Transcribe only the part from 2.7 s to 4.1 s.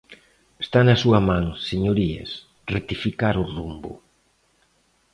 rectificar o rumbo.